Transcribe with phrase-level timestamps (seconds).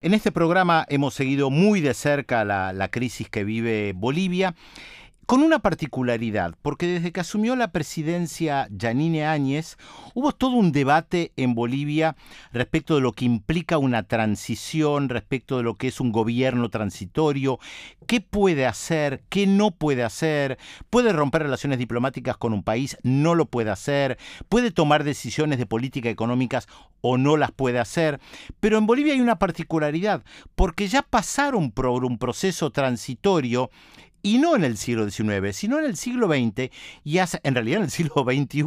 [0.00, 4.54] En este programa hemos seguido muy de cerca la, crisis que vive Bolivia
[5.28, 9.76] con una particularidad, porque desde que asumió la presidencia Yanine Áñez,
[10.14, 12.16] hubo todo un debate en Bolivia
[12.50, 17.58] respecto de lo que implica una transición, respecto de lo que es un gobierno transitorio,
[18.06, 20.56] qué puede hacer, qué no puede hacer,
[20.88, 24.16] puede romper relaciones diplomáticas con un país, no lo puede hacer,
[24.48, 26.68] puede tomar decisiones de política económicas
[27.02, 28.18] o no las puede hacer.
[28.60, 30.24] Pero en Bolivia hay una particularidad,
[30.54, 33.68] porque ya pasaron por un proceso transitorio
[34.22, 36.70] y no en el siglo XIX, sino en el siglo XX
[37.04, 38.64] y hace, en realidad en el siglo XXI,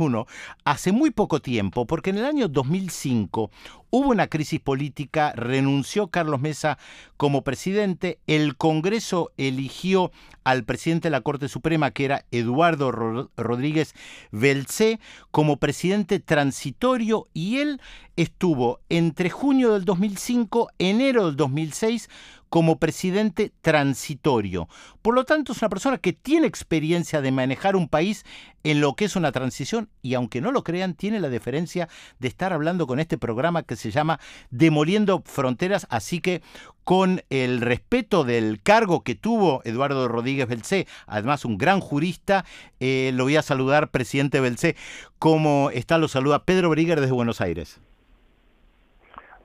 [0.63, 3.51] hace muy poco tiempo, porque en el año 2005
[3.91, 6.79] hubo una crisis política, renunció Carlos Mesa
[7.17, 10.11] como presidente, el Congreso eligió
[10.43, 12.91] al presidente de la Corte Suprema, que era Eduardo
[13.37, 13.93] Rodríguez
[14.31, 14.99] Belcé,
[15.29, 17.79] como presidente transitorio y él
[18.15, 22.09] estuvo entre junio del 2005, enero del 2006,
[22.51, 24.67] como presidente transitorio.
[25.01, 28.25] Por lo tanto, es una persona que tiene experiencia de manejar un país
[28.63, 32.27] en lo que es una transición y aunque no lo crean, tiene la deferencia de
[32.27, 36.41] estar hablando con este programa que se llama Demoliendo Fronteras, así que
[36.83, 42.45] con el respeto del cargo que tuvo Eduardo Rodríguez Belcé, además un gran jurista,
[42.79, 44.75] eh, lo voy a saludar, presidente Belcé.
[45.19, 45.97] ¿Cómo está?
[45.97, 47.79] Lo saluda Pedro Brigger desde Buenos Aires.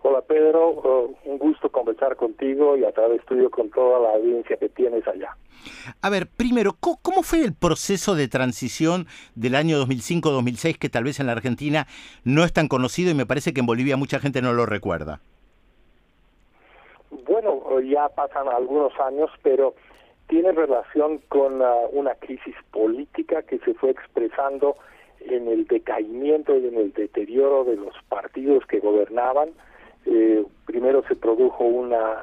[0.08, 4.56] Hola Pedro, uh, un gusto conversar contigo y a través tuyo con toda la audiencia
[4.56, 5.36] que tienes allá.
[6.00, 11.18] A ver, primero, ¿cómo fue el proceso de transición del año 2005-2006 que tal vez
[11.18, 11.88] en la Argentina
[12.22, 15.18] no es tan conocido y me parece que en Bolivia mucha gente no lo recuerda?
[17.26, 19.74] Bueno, ya pasan algunos años, pero
[20.28, 24.76] tiene relación con uh, una crisis política que se fue expresando
[25.18, 29.48] en el decaimiento y en el deterioro de los partidos que gobernaban,
[30.06, 32.16] eh, primero se produjo una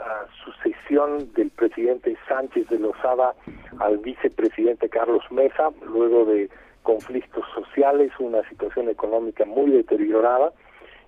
[0.43, 3.33] sucesión del presidente Sánchez de Lozada
[3.79, 6.49] al vicepresidente Carlos Mesa, luego de
[6.83, 10.51] conflictos sociales, una situación económica muy deteriorada,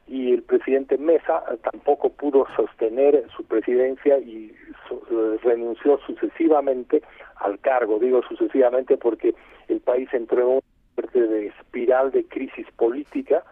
[0.08, 4.54] y el presidente Mesa tampoco pudo sostener su presidencia y
[4.92, 7.02] eh, renunció sucesivamente
[7.38, 8.00] al cargo.
[8.00, 9.34] Digo sucesivamente porque
[9.68, 10.62] el país entró en una
[10.94, 13.44] suerte de espiral de crisis política,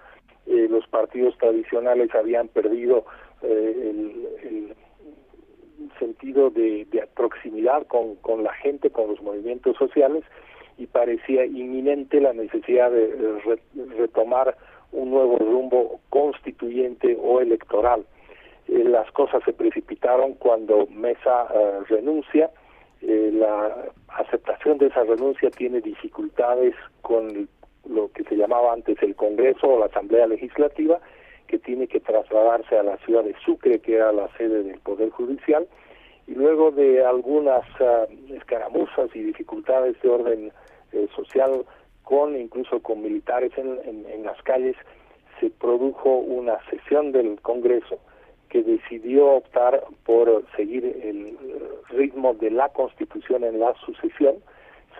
[0.54, 3.06] eh, los partidos tradicionales habían perdido
[3.42, 3.92] eh,
[4.44, 4.76] el,
[5.98, 10.24] sentido de, proximidad con, la gente, con los movimientos sociales,
[10.78, 13.40] y parecía inminente la necesidad de
[13.98, 14.56] retomar
[14.92, 18.06] un nuevo rumbo constituyente o electoral.
[18.68, 21.48] Eh, las cosas se precipitaron cuando Mesa
[21.90, 22.52] renuncia,
[23.02, 27.48] la aceptación de esa renuncia tiene dificultades con el
[27.88, 31.00] lo que se llamaba antes el Congreso o la Asamblea Legislativa,
[31.48, 35.10] que tiene que trasladarse a la ciudad de Sucre, que era la sede del Poder
[35.12, 35.68] Judicial,
[36.28, 40.52] y luego de algunas uh, escaramuzas y dificultades de orden
[40.94, 41.66] eh, social,
[42.04, 44.76] con incluso con militares en, en, las calles,
[45.40, 48.00] se produjo una sesión del Congreso
[48.50, 51.38] que decidió optar por seguir el
[51.90, 54.36] ritmo de la Constitución en la sucesión,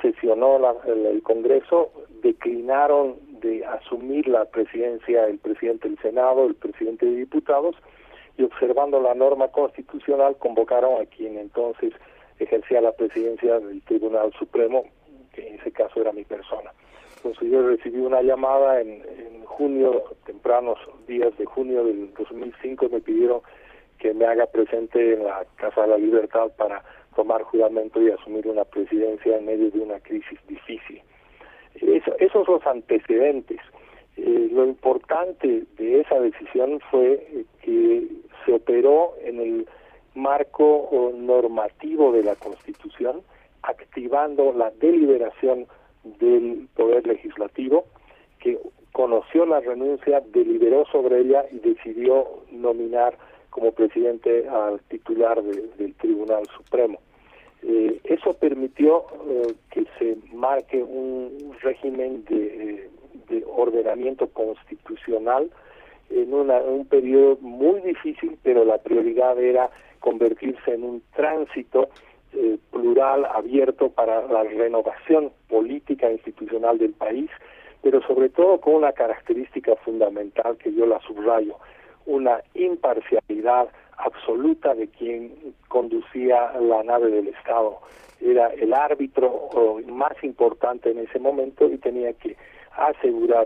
[0.04, 1.92] sesionó el, Congreso,
[2.22, 7.76] declinaron de asumir la presidencia el presidente del Senado, el presidente de diputados,
[8.38, 11.94] y observando la norma constitucional convocaron a quien entonces
[12.40, 14.84] ejercía la presidencia del Tribunal Supremo,
[15.34, 16.72] que en ese caso era mi persona.
[17.18, 20.78] Entonces yo recibí una llamada en, en junio, tempranos
[21.08, 23.42] días de junio del 2005, me pidieron
[24.00, 26.84] que me haga presente en la Casa de la Libertad para
[27.16, 31.02] tomar juramento y asumir una presidencia en medio de una crisis difícil.
[31.76, 33.60] esos son los antecedentes.
[34.16, 38.08] Eh, lo importante de esa decisión fue eh, que
[38.46, 39.68] se operó en el
[40.14, 43.22] marco normativo de la Constitución,
[43.64, 45.66] activando la deliberación
[46.04, 47.86] del Poder Legislativo,
[48.40, 48.60] que
[48.92, 53.18] conoció la renuncia, deliberó sobre ella y decidió nominar
[53.54, 56.98] como presidente al titular del Tribunal Supremo.
[57.62, 62.90] Eh, eso permitió eh, que se marque un régimen de,
[63.56, 65.50] ordenamiento constitucional
[66.10, 69.70] en un periodo muy difícil, pero la prioridad era
[70.00, 71.90] convertirse en un tránsito
[72.34, 77.30] eh, plural, abierto para la renovación política e institucional del país,
[77.82, 81.58] pero sobre todo con una característica fundamental que yo la subrayo,
[82.06, 87.80] una imparcialidad absoluta de quien conducía la nave del Estado.
[88.22, 89.50] Era el árbitro
[89.88, 92.36] más importante en ese momento y tenía que
[92.76, 93.46] asegurar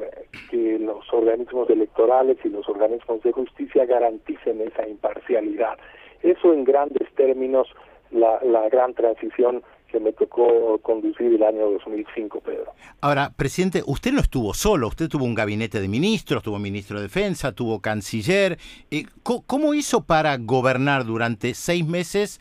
[0.50, 5.78] que los organismos electorales y los organismos de justicia garanticen esa imparcialidad.
[6.22, 7.68] Eso en grandes términos
[8.12, 12.74] la, la gran transición que me tocó conducir el año 2005, Pedro.
[13.02, 17.04] Ahora, presidente, usted no estuvo solo, usted tuvo un gabinete de ministros, tuvo ministro de
[17.04, 18.58] Defensa, tuvo canciller.
[18.92, 22.40] Eh, ¿Cómo hizo para gobernar durante seis meses?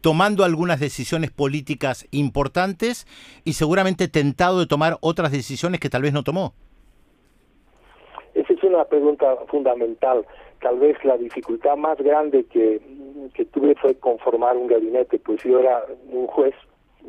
[0.00, 3.06] tomando algunas decisiones políticas importantes
[3.42, 6.52] y seguramente tentado de tomar otras decisiones que tal vez no tomó.
[8.34, 10.26] Esa es una pregunta fundamental.
[10.60, 12.82] Tal vez la dificultad más grande que,
[13.32, 16.54] que tuve fue conformar un gabinete, pues yo era un juez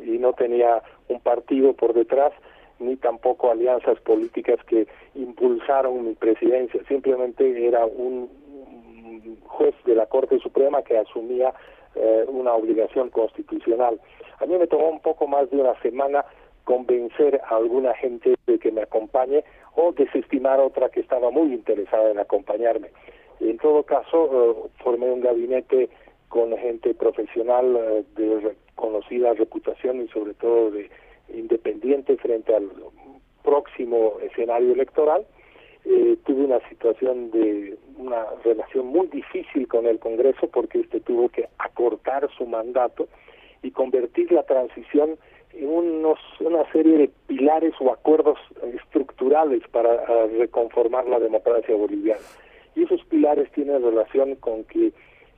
[0.04, 2.32] y no tenía un partido por detrás
[2.78, 6.80] ni tampoco alianzas políticas que impulsaron mi presidencia.
[6.88, 8.28] Simplemente era un
[9.44, 11.54] juez de la Corte Suprema que asumía
[11.94, 13.98] eh, una obligación constitucional.
[14.40, 16.24] A mí me tomó un poco más de una semana
[16.64, 19.44] convencer a alguna gente de que me acompañe
[19.74, 22.90] o desestimar otra que estaba muy interesada en acompañarme.
[23.40, 24.30] En todo caso,
[24.66, 25.88] eh, formé un gabinete
[26.28, 30.88] con gente profesional eh, de conocida reputación y sobre todo de
[31.34, 32.70] independiente frente al
[33.42, 35.26] próximo escenario electoral
[35.84, 41.28] eh, tuve una situación de una relación muy difícil con el Congreso porque este tuvo
[41.28, 43.08] que acortar su mandato
[43.62, 45.16] y convertir la transición
[45.52, 48.38] en unos, una serie de pilares o acuerdos
[48.74, 52.20] estructurales para reconformar la democracia boliviana.
[52.74, 54.92] Y esos pilares tienen relación con que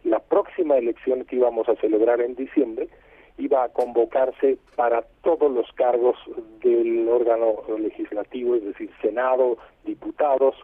[0.04, 2.88] la próxima elección que íbamos a celebrar en diciembre
[3.38, 6.16] iba a convocarse para todos los cargos
[6.62, 10.54] del órgano legislativo, es decir, Senado, diputados.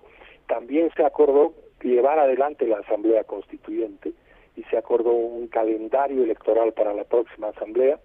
[0.47, 4.12] También se acordó llevar adelante la Asamblea Constituyente
[4.56, 7.99] y se acordó un calendario electoral para la próxima Asamblea.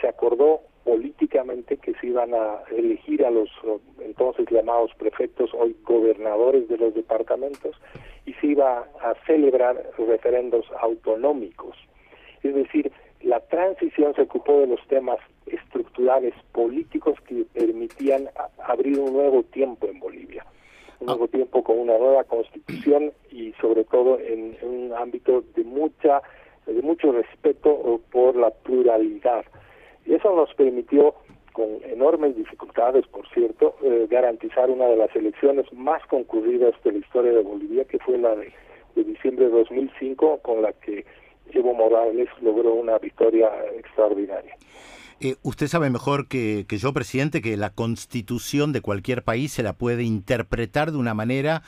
[0.00, 3.50] Se acordó políticamente que se iban a elegir a los
[4.00, 7.76] entonces llamados prefectos, hoy gobernadores de los departamentos,
[8.24, 11.76] y se iba a celebrar referendos autonómicos.
[12.42, 12.92] Es decir,
[13.22, 18.28] la transición se ocupó de los temas estructurales políticos que permitían
[18.64, 20.44] abrir un nuevo tiempo en Bolivia,
[21.00, 26.22] un nuevo tiempo con una nueva constitución y sobre todo en, un ámbito de mucha
[26.66, 29.44] de mucho respeto por la pluralidad.
[30.04, 31.14] Y eso nos permitió,
[31.52, 36.98] con enormes dificultades, por cierto, eh, garantizar una de las elecciones más concurridas de la
[36.98, 38.52] historia de Bolivia, que fue la de,
[38.96, 41.06] de diciembre de 2005, con la que
[41.52, 43.48] Evo Morales logró una victoria
[43.78, 44.56] extraordinaria.
[45.20, 49.62] Eh, usted sabe mejor que, que, yo, presidente, que la constitución de cualquier país se
[49.62, 51.62] la puede interpretar de una manera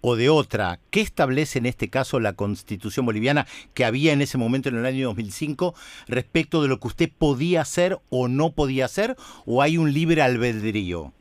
[0.00, 0.80] o de otra.
[0.90, 4.86] ¿Qué establece en este caso la constitución boliviana que había en ese momento en el
[4.86, 5.74] año 2005
[6.08, 9.16] respecto de lo que usted podía hacer o no podía hacer?
[9.46, 11.12] ¿O hay un libre albedrío?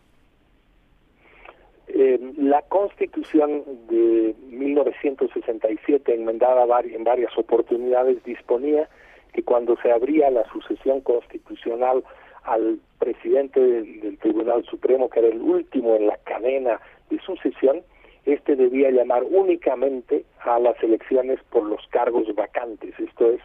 [2.50, 8.90] La constitución de 1967, enmendada en varias oportunidades, disponía
[9.34, 12.04] que cuando se abría la sucesión constitucional
[12.46, 16.82] al presidente del, Tribunal Supremo, que era el último en la cadena
[17.12, 17.84] de sucesión,
[18.26, 23.42] este debía llamar únicamente a las elecciones por los cargos vacantes, esto es,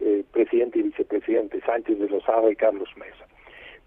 [0.00, 3.26] eh, presidente y vicepresidente, Sánchez de Lozada y Carlos Mesa.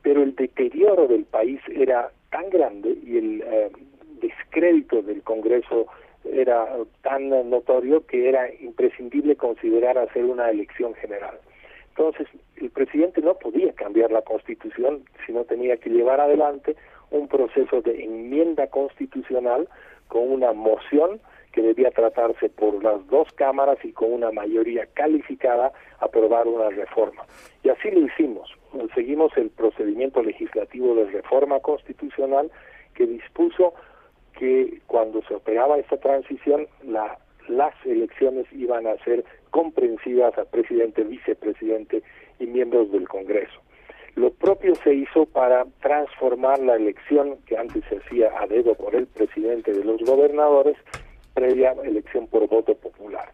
[0.03, 3.71] Pero el deterioro del país era tan grande y el eh,
[4.19, 5.87] descrédito del Congreso
[6.31, 6.67] era
[7.01, 11.39] tan notorio que era imprescindible considerar hacer una elección general.
[11.89, 12.27] Entonces,
[12.57, 16.75] el presidente no podía cambiar la constitución, sino tenía que llevar adelante
[17.11, 19.67] un proceso de enmienda constitucional
[20.07, 21.19] con una moción
[21.51, 27.25] que debía tratarse por las dos cámaras y con una mayoría calificada aprobar una reforma.
[27.63, 28.53] Y así lo hicimos.
[28.93, 32.51] Seguimos el procedimiento legislativo de reforma constitucional
[32.93, 33.73] que dispuso
[34.39, 37.19] que cuando se operaba esta transición, la,
[37.49, 42.01] las elecciones iban a ser comprensivas a presidente, vicepresidente
[42.39, 43.59] y miembros del Congreso.
[44.15, 48.95] Lo propio se hizo para transformar la elección que antes se hacía a dedo por
[48.95, 50.77] el presidente de los gobernadores,
[51.33, 53.29] previa elección por voto popular.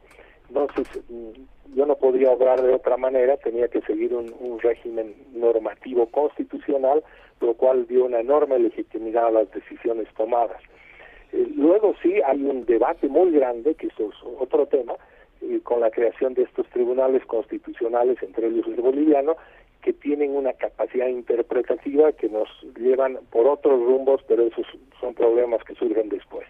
[0.50, 5.14] Entonces, mm, yo no podía obrar de otra manera, tenía que seguir un, un régimen
[5.34, 7.04] normativo constitucional,
[7.42, 10.62] lo cual dio una enorme legitimidad a las decisiones tomadas.
[11.32, 14.94] Eh, luego sí hay un debate muy grande, que eso es otro tema,
[15.42, 19.36] eh, con la creación de estos tribunales constitucionales, entre ellos el boliviano,
[19.82, 24.66] que tienen una capacidad interpretativa que nos llevan por otros rumbos, pero esos
[25.00, 26.48] son problemas que surgen después.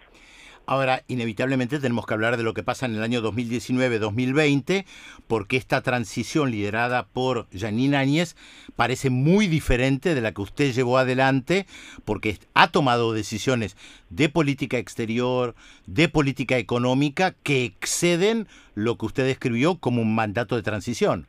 [0.67, 4.85] Ahora, inevitablemente tenemos que hablar de lo que pasa en el año 2019-2020,
[5.27, 8.35] porque esta transición liderada por Janine Áñez
[8.75, 11.65] parece muy diferente de la que usted llevó adelante,
[12.03, 13.77] porque ha tomado decisiones
[14.09, 15.53] de política exterior,
[15.85, 21.27] de política económica, que exceden lo que usted describió como un mandato de transición.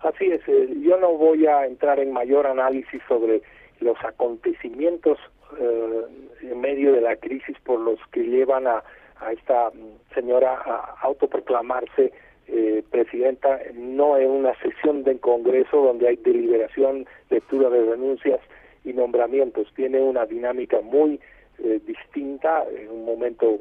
[0.00, 3.42] Así es, eh, yo no voy a entrar en mayor análisis sobre
[3.80, 5.18] los acontecimientos
[5.58, 6.02] eh,
[6.42, 8.82] en medio de la crisis por los que llevan a,
[9.20, 9.70] a esta
[10.14, 12.12] señora a autoproclamarse
[12.48, 18.40] eh, presidenta, no en una sesión del Congreso donde hay deliberación, lectura de renuncias
[18.84, 19.68] y nombramientos.
[19.74, 21.20] Tiene una dinámica muy
[21.58, 23.58] eh, distinta, en un momento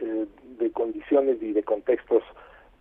[0.00, 0.26] eh,
[0.58, 2.22] de condiciones y de contextos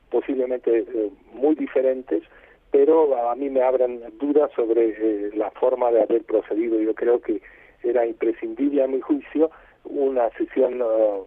[0.10, 2.24] posiblemente eh, muy diferentes,
[2.72, 6.80] pero a mí me abran dudas sobre eh, la forma de haber procedido.
[6.80, 7.42] Yo creo que
[7.84, 9.50] era imprescindible a mi juicio
[9.86, 11.26] una sesión uh,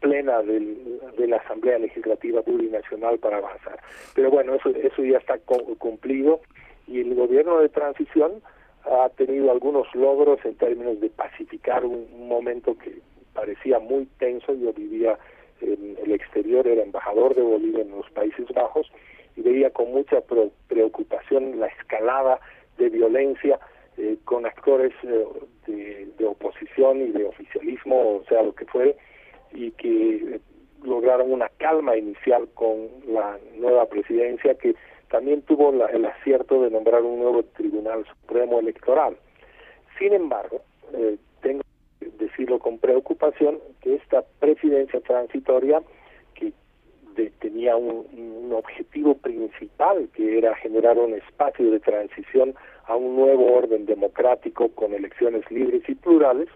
[0.00, 3.78] plena del, de la Asamblea Legislativa Plurinacional para avanzar.
[4.14, 5.38] Pero bueno, eso, eso ya está
[5.78, 6.40] cumplido
[6.88, 8.42] y el gobierno de transición
[8.84, 12.98] ha tenido algunos logros en términos de pacificar un, un momento que
[13.34, 14.54] parecía muy tenso.
[14.54, 15.18] Yo vivía
[15.60, 18.90] en el exterior, era embajador de Bolivia en los Países Bajos
[19.36, 20.18] y veía con mucha
[20.68, 22.40] preocupación la escalada
[22.78, 23.58] de violencia
[23.96, 28.96] eh, con actores eh, de, oposición y de oficialismo, o sea, lo que fue,
[29.52, 30.40] y que eh,
[30.82, 34.74] lograron una calma inicial con la nueva presidencia que
[35.10, 39.16] también tuvo la, el acierto de nombrar un nuevo Tribunal Supremo Electoral.
[39.98, 40.62] Sin embargo,
[40.94, 41.62] eh, tengo
[41.98, 45.82] que decirlo con preocupación que esta presidencia transitoria
[47.20, 52.54] de, tenía un, objetivo principal que era generar un espacio de transición
[52.86, 56.48] a un nuevo orden democrático con elecciones libres y plurales,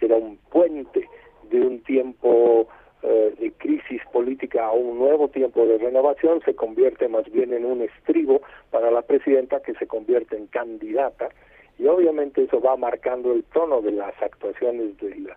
[0.00, 1.06] era un puente
[1.50, 2.66] de un tiempo
[3.02, 7.66] eh, de crisis política a un nuevo tiempo de renovación, se convierte más bien en
[7.66, 8.40] un estribo
[8.70, 11.28] para la presidenta que se convierte en candidata
[11.78, 15.28] y obviamente eso va marcando el tono de las actuaciones del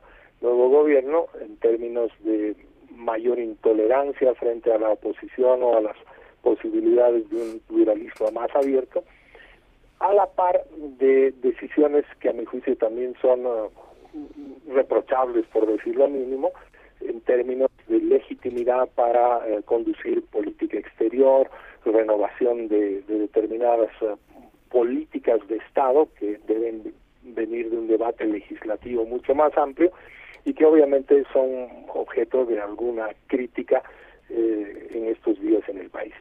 [0.41, 2.55] nuevo gobierno en términos de
[2.97, 5.95] mayor intolerancia frente a la oposición o a las
[6.41, 9.03] posibilidades de un pluralismo más abierto,
[9.99, 10.63] a la par
[10.99, 13.69] de decisiones que a mi juicio también son uh,
[14.73, 16.51] reprochables, por decirlo mínimo,
[17.01, 21.49] en términos de legitimidad para uh, conducir política exterior,
[21.85, 24.17] renovación de, de determinadas uh,
[24.69, 29.91] políticas de Estado que deben venir de un debate legislativo mucho más amplio
[30.45, 33.83] y que obviamente son objeto de alguna crítica
[34.29, 36.13] eh, en estos días en el país.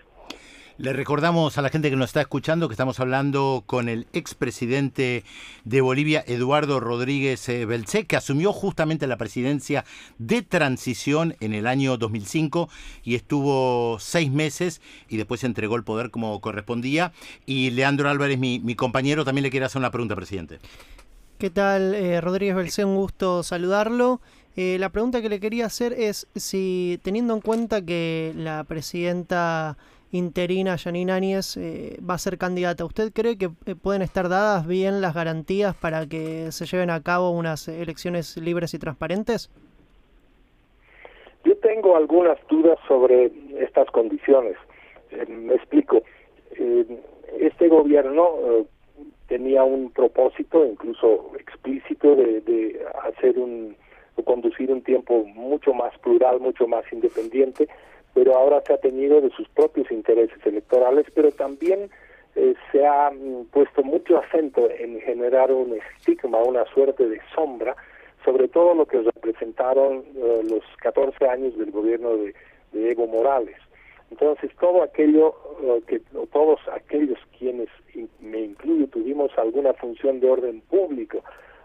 [0.78, 5.24] Le recordamos a la gente que nos está escuchando que estamos hablando con el expresidente
[5.64, 9.86] de Bolivia, Eduardo Rodríguez eh, Belcé, que asumió justamente la presidencia
[10.18, 12.68] de transición en el año 2005
[13.04, 17.12] y estuvo seis meses y después entregó el poder como correspondía.
[17.46, 20.58] Y Leandro Álvarez, mi, mi compañero, también le quiere hacer una pregunta, presidente.
[21.38, 22.86] ¿Qué tal, eh, Rodríguez Belcé?
[22.86, 24.20] Un gusto saludarlo.
[24.56, 29.76] Eh, la pregunta que le quería hacer es si, teniendo en cuenta que la presidenta
[30.12, 34.66] interina, Janine Áñez, eh, va a ser candidata, ¿usted cree que eh, pueden estar dadas
[34.66, 39.50] bien las garantías para que se lleven a cabo unas elecciones libres y transparentes?
[41.44, 44.56] Yo tengo algunas dudas sobre estas condiciones.
[45.10, 46.02] Eh, me explico.
[47.38, 48.66] este gobierno
[49.28, 53.76] tenía un propósito, incluso explícito, de, de hacer un,
[54.24, 57.68] conducir un tiempo mucho más plural, mucho más independiente,
[58.14, 61.90] pero ahora se ha tenido de sus propios intereses electorales, pero también
[62.34, 67.76] eh, se ha mm, puesto mucho acento en generar un estigma, una suerte de sombra,
[68.24, 72.34] sobre todo lo que representaron eh, los 14 años del gobierno de,
[72.72, 73.56] de Evo Morales.
[74.10, 76.00] Entonces, todo aquello uh, que,
[76.32, 77.68] todos aquellos quienes,
[78.20, 81.18] me incluyo, tuvimos alguna función de orden público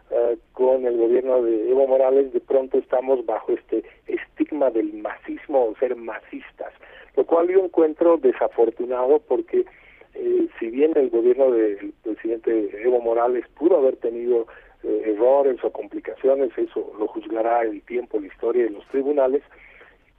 [0.09, 5.65] uh, con el gobierno de Evo Morales, de pronto estamos bajo este estigma del masismo
[5.65, 6.73] o ser masistas,
[7.15, 9.65] lo cual yo encuentro desafortunado porque
[10.13, 14.47] eh, si bien el gobierno del presidente Evo Morales pudo haber tenido
[14.83, 19.41] eh, errores o complicaciones, eso lo juzgará el tiempo, la historia y los tribunales,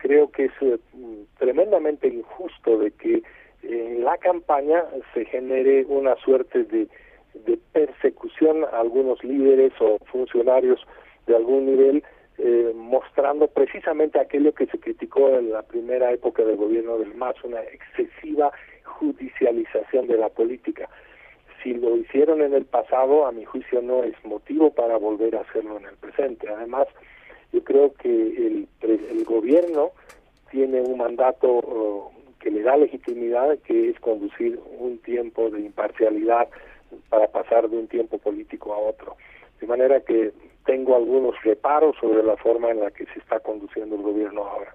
[0.02, 0.78] creo que es eh,
[1.38, 3.22] tremendamente injusto de que
[3.62, 6.88] en la campaña se genere una suerte de,
[7.34, 10.84] de persecución a algunos líderes o funcionarios
[11.28, 12.02] de algún nivel,
[12.38, 17.36] eh, mostrando precisamente aquello que se criticó en la primera época del gobierno del MAS,
[17.44, 18.50] una excesiva
[18.82, 20.88] judicialización de la política.
[21.62, 25.42] Si lo hicieron en el pasado, a mi juicio no es motivo para volver a
[25.42, 26.48] hacerlo en el presente.
[26.48, 26.88] Además,
[27.52, 29.90] Yo creo que el, el gobierno
[30.50, 36.48] tiene un mandato uh, que le da legitimidad, que es conducir un tiempo de imparcialidad
[37.08, 39.16] para pasar de un tiempo político a otro.
[39.60, 40.32] De manera que
[40.66, 44.74] tengo algunos reparos sobre la forma en la que se está conduciendo el gobierno ahora.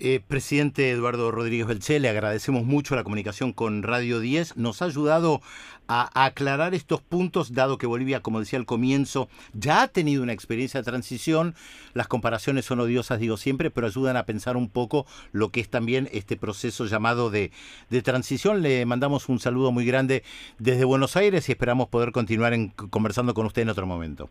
[0.00, 4.56] Eh, presidente Eduardo Rodríguez Belché, le agradecemos mucho la comunicación con Radio 10.
[4.56, 5.40] Nos ha ayudado
[5.86, 10.32] a, aclarar estos puntos, dado que Bolivia, como decía al comienzo, ya ha tenido una
[10.32, 11.54] experiencia de transición.
[11.92, 15.68] Las comparaciones son odiosas, digo siempre, pero ayudan a pensar un poco lo que es
[15.68, 17.52] también este proceso llamado de,
[17.88, 18.62] de transición.
[18.62, 20.24] Le mandamos un saludo muy grande
[20.58, 22.52] desde Buenos Aires y esperamos poder continuar
[22.90, 24.28] conversando con usted en otro momento.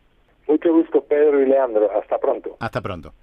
[0.48, 1.90] Mucho gusto, Pedro y Leandro.
[1.98, 2.58] Hasta pronto.
[2.60, 3.14] Hasta pronto.